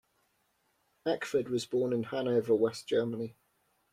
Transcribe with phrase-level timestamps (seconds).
[1.05, 3.35] Ackford was born in Hanover, West Germany.